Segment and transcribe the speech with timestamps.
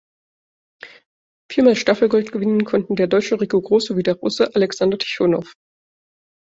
[1.47, 5.53] Viermal Staffelgold gewinnen konnten der Deutsche Ricco Groß sowie der Russe Alexander Tichonow.